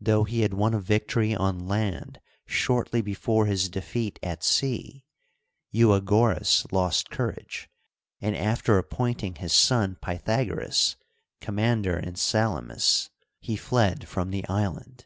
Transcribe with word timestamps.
Though 0.00 0.24
he 0.24 0.40
had 0.40 0.54
won 0.54 0.72
a 0.72 0.80
victory 0.80 1.34
on 1.34 1.68
land 1.68 2.22
shortly 2.46 3.02
before 3.02 3.44
his 3.44 3.68
defeat 3.68 4.18
at 4.22 4.42
sea, 4.42 5.04
Euagoras 5.70 6.64
lost 6.72 7.10
courage, 7.10 7.68
and, 8.18 8.34
after 8.34 8.78
appointing 8.78 9.34
his 9.34 9.52
son 9.52 9.98
Pnytagoras 10.00 10.96
commander 11.42 11.98
in 11.98 12.16
Salamis, 12.16 13.10
he 13.40 13.56
fled 13.56 14.08
from 14.08 14.30
the 14.30 14.48
island. 14.48 15.04